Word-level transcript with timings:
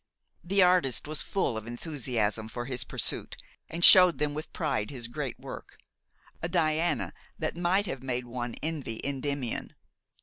The 0.43 0.63
artist 0.63 1.07
was 1.07 1.21
full 1.21 1.55
of 1.57 1.67
enthusiasm 1.67 2.47
for 2.49 2.65
his 2.65 2.83
pursuit, 2.83 3.37
and 3.69 3.85
showed 3.85 4.17
them 4.17 4.33
with 4.33 4.51
pride 4.51 4.89
his 4.89 5.07
great 5.07 5.39
work, 5.39 5.77
a 6.41 6.49
Diana 6.49 7.13
that 7.37 7.55
might 7.55 7.85
have 7.85 8.01
made 8.01 8.25
one 8.25 8.55
envy 8.63 8.99
Endymion. 9.03 9.75